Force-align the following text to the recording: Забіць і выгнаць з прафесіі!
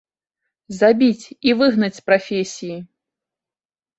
Забіць 0.79 1.25
і 1.51 1.53
выгнаць 1.59 1.97
з 1.99 2.03
прафесіі! 2.07 2.79